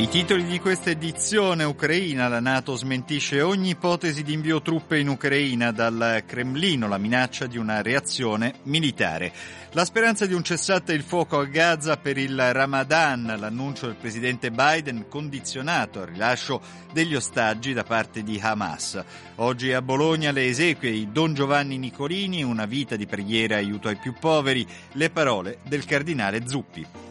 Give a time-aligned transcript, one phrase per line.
[0.00, 5.08] I titoli di questa edizione Ucraina, la Nato smentisce ogni ipotesi di invio truppe in
[5.08, 9.30] Ucraina dal Cremlino, la minaccia di una reazione militare.
[9.72, 14.50] La speranza di un cessate il fuoco a Gaza per il Ramadan, l'annuncio del presidente
[14.50, 16.62] Biden condizionato al rilascio
[16.94, 19.04] degli ostaggi da parte di Hamas.
[19.36, 23.88] Oggi a Bologna le esequie di Don Giovanni Nicolini, una vita di preghiera e aiuto
[23.88, 27.09] ai più poveri, le parole del cardinale Zuppi.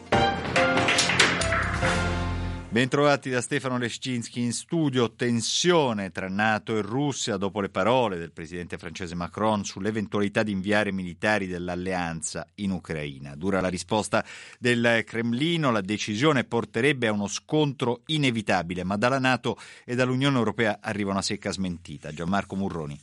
[2.72, 5.10] Bentrovati da Stefano Lescinski in studio.
[5.10, 10.92] Tensione tra Nato e Russia dopo le parole del presidente francese Macron sull'eventualità di inviare
[10.92, 13.34] militari dell'alleanza in Ucraina.
[13.34, 14.24] Dura la risposta
[14.60, 15.72] del Cremlino.
[15.72, 21.22] La decisione porterebbe a uno scontro inevitabile, ma dalla Nato e dall'Unione Europea arriva una
[21.22, 22.12] secca smentita.
[22.12, 22.96] Gianmarco Murroni.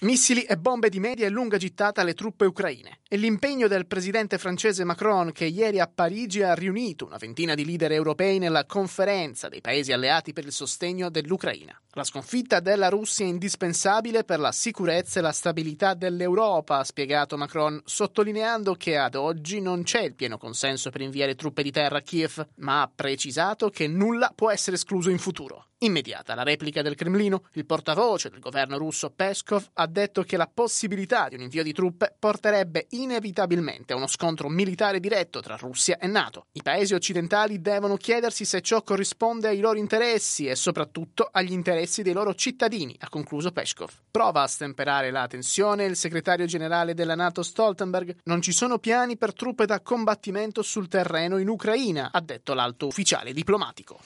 [0.00, 4.38] Missili e bombe di media e lunga gittata alle truppe ucraine e l'impegno del presidente
[4.38, 9.48] francese Macron che ieri a Parigi ha riunito una ventina di leader europei nella conferenza
[9.48, 11.76] dei paesi alleati per il sostegno dell'Ucraina.
[11.98, 17.36] La sconfitta della Russia è indispensabile per la sicurezza e la stabilità dell'Europa, ha spiegato
[17.36, 21.98] Macron, sottolineando che ad oggi non c'è il pieno consenso per inviare truppe di terra
[21.98, 25.64] a Kiev, ma ha precisato che nulla può essere escluso in futuro.
[25.80, 30.50] Immediata la replica del Cremlino, il portavoce del governo russo Peskov ha detto che la
[30.52, 35.96] possibilità di un invio di truppe porterebbe inevitabilmente a uno scontro militare diretto tra Russia
[35.98, 36.46] e NATO.
[36.52, 41.87] I paesi occidentali devono chiedersi se ciò corrisponde ai loro interessi e soprattutto agli interessi
[42.02, 43.90] dei loro cittadini, ha concluso Peskov.
[44.10, 48.18] Prova a stemperare la tensione il segretario generale della NATO Stoltenberg.
[48.24, 52.86] Non ci sono piani per truppe da combattimento sul terreno in Ucraina, ha detto l'alto
[52.86, 54.00] ufficiale diplomatico.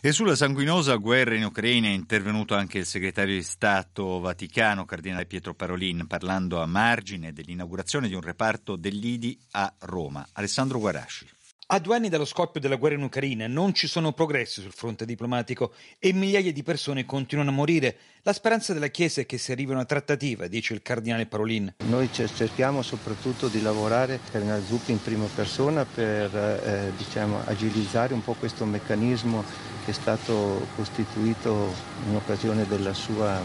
[0.00, 5.26] E sulla sanguinosa guerra in Ucraina è intervenuto anche il segretario di Stato Vaticano, cardinale
[5.26, 10.26] Pietro Parolin, parlando a margine dell'inaugurazione di un reparto dell'IDI a Roma.
[10.32, 11.37] Alessandro Guarasci.
[11.70, 15.04] A due anni dallo scoppio della guerra in Ucraina non ci sono progressi sul fronte
[15.04, 17.96] diplomatico e migliaia di persone continuano a morire.
[18.22, 21.74] La speranza della Chiesa è che si arrivi a una trattativa, dice il cardinale Parolin.
[21.84, 28.24] Noi cerchiamo soprattutto di lavorare, cardinale Zuppi in prima persona, per eh, diciamo, agilizzare un
[28.24, 29.44] po' questo meccanismo
[29.84, 31.70] che è stato costituito
[32.08, 33.42] in occasione della sua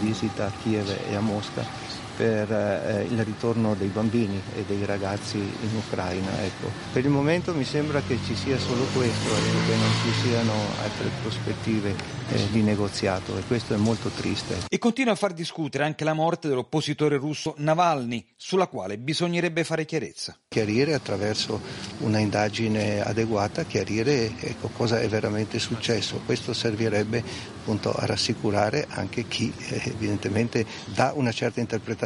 [0.00, 5.38] visita a Kiev e a Mosca per eh, il ritorno dei bambini e dei ragazzi
[5.38, 6.42] in Ucraina.
[6.42, 6.70] Ecco.
[6.92, 10.52] Per il momento mi sembra che ci sia solo questo, ecco, che non ci siano
[10.82, 11.94] altre prospettive
[12.30, 14.66] eh, di negoziato e questo è molto triste.
[14.68, 19.84] E continua a far discutere anche la morte dell'oppositore russo Navalny, sulla quale bisognerebbe fare
[19.84, 20.38] chiarezza.
[20.48, 21.60] Chiarire attraverso
[21.98, 26.20] una indagine adeguata, chiarire ecco, cosa è veramente successo.
[26.24, 32.02] Questo servirebbe appunto a rassicurare anche chi eh, evidentemente dà una certa interpretazione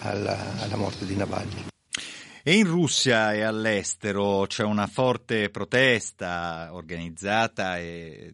[0.00, 1.73] alla, alla morte di Navalny.
[2.46, 7.78] E in Russia e all'estero c'è una forte protesta organizzata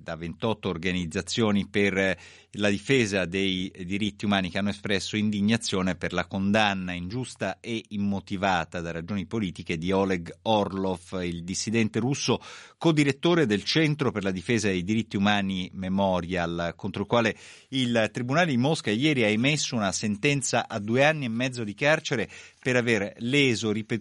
[0.00, 2.18] da 28 organizzazioni per
[2.54, 8.80] la difesa dei diritti umani che hanno espresso indignazione per la condanna ingiusta e immotivata
[8.80, 12.42] da ragioni politiche di Oleg Orlov, il dissidente russo
[12.78, 17.36] codirettore del Centro per la difesa dei diritti umani Memorial, contro il quale
[17.68, 21.74] il Tribunale di Mosca ieri ha emesso una sentenza a due anni e mezzo di
[21.74, 22.28] carcere
[22.60, 23.98] per aver leso ripetutamente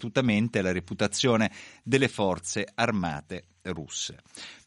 [0.61, 1.51] la reputazione
[1.83, 4.17] delle forze armate russe.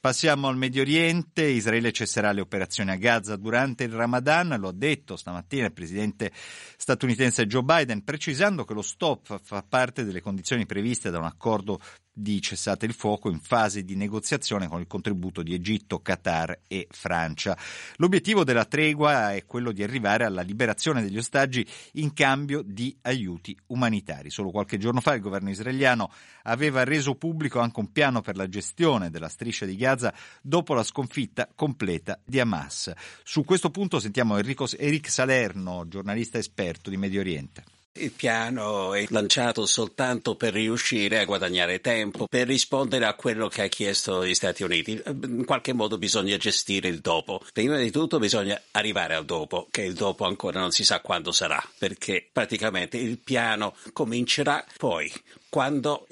[0.01, 4.73] Passiamo al Medio Oriente, Israele cesserà le operazioni a Gaza durante il Ramadan, lo ha
[4.73, 6.33] detto stamattina il presidente
[6.77, 11.81] statunitense Joe Biden, precisando che lo stop fa parte delle condizioni previste da un accordo
[12.15, 16.87] di cessate il fuoco in fase di negoziazione con il contributo di Egitto, Qatar e
[16.91, 17.57] Francia.
[17.97, 23.57] L'obiettivo della tregua è quello di arrivare alla liberazione degli ostaggi in cambio di aiuti
[23.69, 24.29] umanitari.
[24.29, 28.47] Solo qualche giorno fa il governo israeliano aveva reso pubblico anche un piano per la
[28.47, 32.93] gestione della striscia di Gaza dopo la sconfitta completa di Hamas.
[33.23, 37.63] Su questo punto sentiamo Enrico, Eric Salerno, giornalista esperto di Medio Oriente.
[37.95, 43.63] Il piano è lanciato soltanto per riuscire a guadagnare tempo, per rispondere a quello che
[43.63, 45.01] ha chiesto gli Stati Uniti.
[45.07, 47.41] In qualche modo bisogna gestire il dopo.
[47.53, 51.33] Prima di tutto bisogna arrivare al dopo, che il dopo ancora non si sa quando
[51.33, 55.13] sarà, perché praticamente il piano comincerà poi
[55.53, 56.07] quando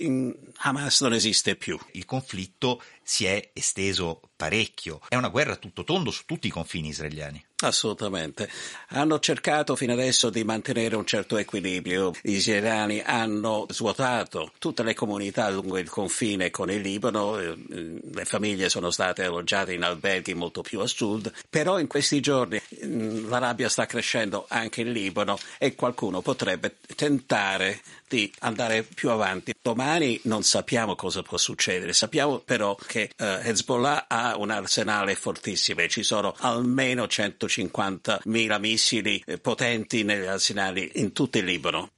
[0.58, 1.78] Hamas non esiste più.
[1.92, 5.00] Il conflitto si è esteso parecchio.
[5.08, 7.42] È una guerra tutto tondo su tutti i confini israeliani.
[7.62, 8.50] Assolutamente.
[8.88, 12.12] Hanno cercato fino adesso di mantenere un certo equilibrio.
[12.22, 17.56] Gli israeliani hanno svuotato tutte le comunità lungo il confine con il Libano, eh,
[18.12, 22.60] le famiglie sono state alloggiate in alberghi molto più a sud, però in questi giorni
[22.84, 29.10] mm, la rabbia sta crescendo anche in Libano e qualcuno potrebbe tentare di andare più
[29.10, 29.29] avanti.
[29.62, 35.80] Domani non sappiamo cosa può succedere, sappiamo però che uh, Hezbollah ha un arsenale fortissimo
[35.80, 41.90] e ci sono almeno 150.000 missili eh, potenti negli arsenali in tutto il Libano.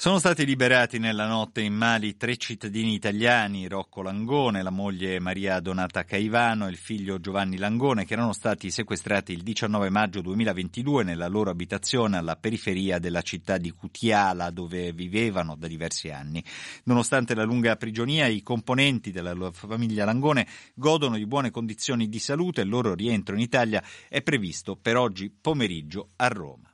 [0.00, 5.58] Sono stati liberati nella notte in Mali tre cittadini italiani, Rocco Langone, la moglie Maria
[5.58, 11.02] Donata Caivano e il figlio Giovanni Langone, che erano stati sequestrati il 19 maggio 2022
[11.02, 16.44] nella loro abitazione alla periferia della città di Cutiala, dove vivevano da diversi anni.
[16.84, 22.60] Nonostante la lunga prigionia, i componenti della famiglia Langone godono di buone condizioni di salute
[22.60, 26.72] e il loro rientro in Italia è previsto per oggi pomeriggio a Roma.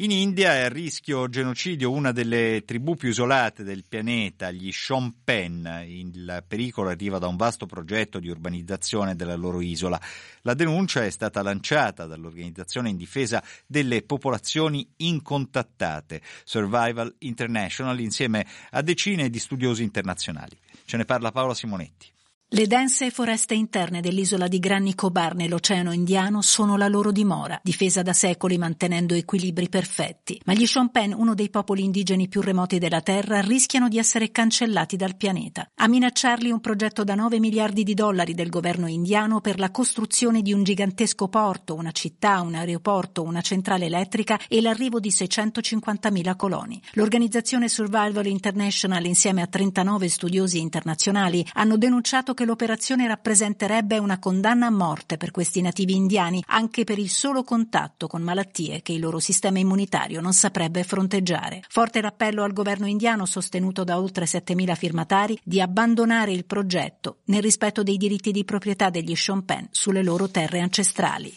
[0.00, 5.82] In India è a rischio genocidio una delle tribù più isolate del pianeta, gli Shompen.
[5.88, 10.00] Il pericolo arriva da un vasto progetto di urbanizzazione della loro isola.
[10.42, 18.82] La denuncia è stata lanciata dall'organizzazione in difesa delle popolazioni incontattate, Survival International, insieme a
[18.82, 20.56] decine di studiosi internazionali.
[20.84, 22.06] Ce ne parla Paola Simonetti.
[22.50, 28.00] Le dense foreste interne dell'isola di Gran Nicobar nell'Oceano Indiano sono la loro dimora, difesa
[28.00, 30.40] da secoli mantenendo equilibri perfetti.
[30.46, 34.96] Ma gli Shompen, uno dei popoli indigeni più remoti della Terra, rischiano di essere cancellati
[34.96, 35.68] dal pianeta.
[35.74, 40.40] A minacciarli un progetto da 9 miliardi di dollari del governo indiano per la costruzione
[40.40, 46.34] di un gigantesco porto, una città, un aeroporto, una centrale elettrica e l'arrivo di 650.000
[46.34, 46.80] coloni.
[46.92, 54.66] L'organizzazione Survival International, insieme a 39 studiosi internazionali, hanno denunciato che l'operazione rappresenterebbe una condanna
[54.66, 59.00] a morte per questi nativi indiani, anche per il solo contatto con malattie che il
[59.00, 61.64] loro sistema immunitario non saprebbe fronteggiare.
[61.68, 67.42] Forte l'appello al governo indiano, sostenuto da oltre 7.000 firmatari, di abbandonare il progetto nel
[67.42, 71.34] rispetto dei diritti di proprietà degli Shompen sulle loro terre ancestrali.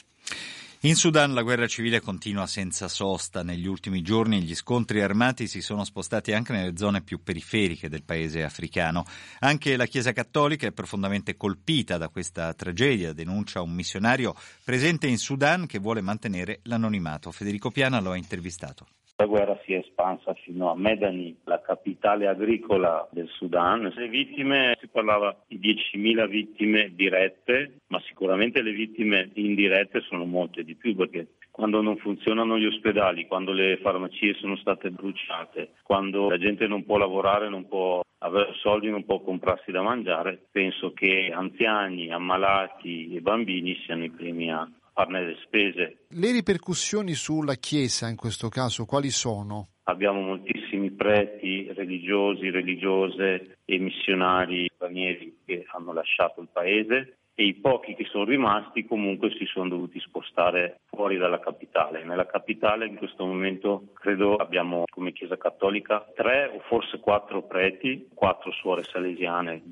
[0.84, 3.44] In Sudan la guerra civile continua senza sosta.
[3.44, 8.02] Negli ultimi giorni gli scontri armati si sono spostati anche nelle zone più periferiche del
[8.02, 9.06] paese africano.
[9.42, 15.20] Anche la Chiesa cattolica è profondamente colpita da questa tragedia, denuncia un missionario presente in
[15.20, 17.32] Sudan che vuole mantenere l'anonimato.
[17.32, 18.88] Federico Piana lo ha intervistato.
[19.22, 23.94] La guerra si è espansa fino a Medani, la capitale agricola del Sudan.
[23.96, 30.64] Le vittime, si parlava di 10.000 vittime dirette, ma sicuramente le vittime indirette sono molte
[30.64, 36.28] di più perché quando non funzionano gli ospedali, quando le farmacie sono state bruciate, quando
[36.28, 40.94] la gente non può lavorare, non può avere soldi, non può comprarsi da mangiare, penso
[40.94, 46.06] che anziani, ammalati e bambini siano i primi a farne le spese.
[46.10, 49.68] Le ripercussioni sulla Chiesa in questo caso quali sono?
[49.84, 57.56] Abbiamo moltissimi preti religiosi, religiose e missionari stranieri che hanno lasciato il paese e i
[57.56, 62.04] pochi che sono rimasti comunque si sono dovuti spostare fuori dalla capitale.
[62.04, 68.08] Nella capitale in questo momento credo abbiamo come Chiesa Cattolica tre o forse quattro preti,
[68.14, 69.64] quattro suore salesiane.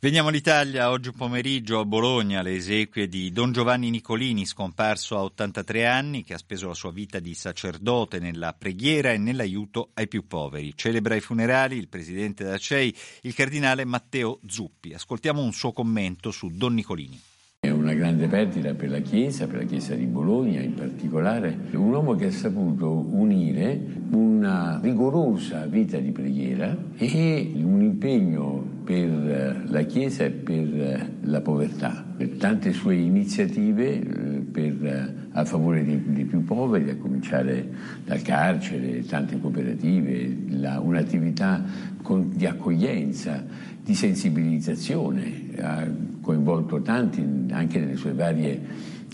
[0.00, 5.86] Veniamo all'Italia, oggi pomeriggio a Bologna le esequie di Don Giovanni Nicolini, scomparso a 83
[5.86, 10.28] anni, che ha speso la sua vita di sacerdote nella preghiera e nell'aiuto ai più
[10.28, 10.72] poveri.
[10.76, 14.94] Celebra i funerali il presidente della CEI, il cardinale Matteo Zuppi.
[14.94, 17.20] Ascoltiamo un suo commento su Don Nicolini.
[17.58, 21.92] È una grande perdita per la Chiesa, per la Chiesa di Bologna in particolare, un
[21.92, 23.76] uomo che ha saputo unire
[24.12, 32.06] una rigorosa vita di preghiera e un impegno per la Chiesa e per la povertà,
[32.16, 37.68] per tante sue iniziative eh, per, a favore dei, dei, più poveri, a cominciare
[38.06, 41.62] dal carcere, tante cooperative, la, un'attività
[42.00, 43.44] con, di accoglienza,
[43.84, 45.86] di sensibilizzazione, ha
[46.22, 48.58] coinvolto tanti anche nelle sue varie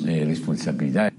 [0.05, 1.14] eh, responsabilità.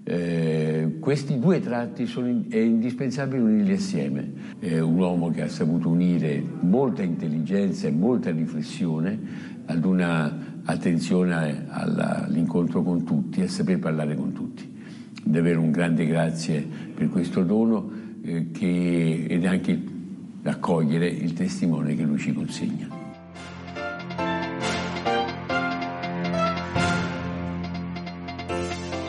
[1.05, 4.55] Questi due tratti sono in, è indispensabile unirli assieme.
[4.57, 9.19] È un uomo che ha saputo unire molta intelligenza e molta riflessione
[9.67, 14.67] ad una attenzione all'incontro con tutti, a saper parlare con tutti.
[15.23, 17.87] Davvero un grande grazie per questo dono
[18.23, 19.79] eh, che, ed anche
[20.41, 23.04] accogliere il testimone che lui ci consegna.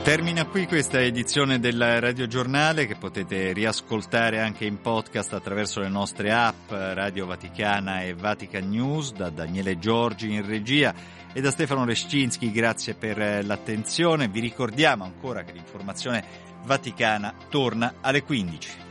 [0.06, 5.88] Termina qui questa edizione del Radio Giornale che potete riascoltare anche in podcast attraverso le
[5.88, 10.94] nostre app Radio Vaticana e Vatican News da Daniele Giorgi in regia
[11.32, 12.52] e da Stefano Rescinski.
[12.52, 14.28] Grazie per l'attenzione.
[14.28, 16.24] Vi ricordiamo ancora che l'informazione
[16.62, 18.85] vaticana torna alle 15.